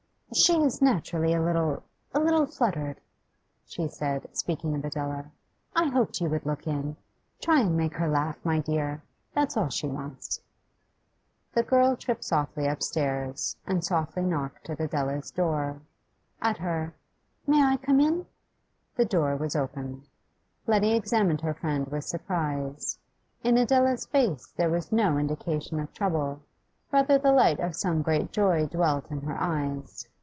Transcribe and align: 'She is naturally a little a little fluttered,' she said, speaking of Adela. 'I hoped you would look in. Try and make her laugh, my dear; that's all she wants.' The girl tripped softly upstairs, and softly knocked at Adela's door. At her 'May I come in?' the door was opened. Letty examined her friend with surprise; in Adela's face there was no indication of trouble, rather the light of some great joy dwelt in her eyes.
'She 0.33 0.55
is 0.63 0.81
naturally 0.81 1.33
a 1.33 1.41
little 1.41 1.83
a 2.13 2.19
little 2.19 2.45
fluttered,' 2.45 3.01
she 3.65 3.85
said, 3.89 4.29
speaking 4.33 4.73
of 4.73 4.85
Adela. 4.85 5.25
'I 5.75 5.87
hoped 5.89 6.21
you 6.21 6.29
would 6.29 6.45
look 6.45 6.65
in. 6.65 6.95
Try 7.41 7.59
and 7.59 7.75
make 7.75 7.95
her 7.95 8.07
laugh, 8.07 8.37
my 8.45 8.59
dear; 8.59 9.03
that's 9.35 9.57
all 9.57 9.67
she 9.67 9.87
wants.' 9.89 10.39
The 11.53 11.63
girl 11.63 11.97
tripped 11.97 12.23
softly 12.23 12.65
upstairs, 12.65 13.57
and 13.67 13.83
softly 13.83 14.23
knocked 14.23 14.69
at 14.69 14.79
Adela's 14.79 15.31
door. 15.31 15.81
At 16.41 16.59
her 16.59 16.93
'May 17.45 17.61
I 17.63 17.75
come 17.75 17.99
in?' 17.99 18.25
the 18.95 19.03
door 19.03 19.35
was 19.35 19.53
opened. 19.53 20.07
Letty 20.65 20.95
examined 20.95 21.41
her 21.41 21.53
friend 21.53 21.87
with 21.87 22.05
surprise; 22.05 22.99
in 23.43 23.57
Adela's 23.57 24.05
face 24.05 24.47
there 24.55 24.69
was 24.69 24.93
no 24.93 25.17
indication 25.17 25.77
of 25.77 25.91
trouble, 25.91 26.39
rather 26.89 27.17
the 27.17 27.33
light 27.33 27.59
of 27.59 27.75
some 27.75 28.01
great 28.01 28.31
joy 28.31 28.65
dwelt 28.67 29.11
in 29.11 29.19
her 29.23 29.35
eyes. 29.37 30.07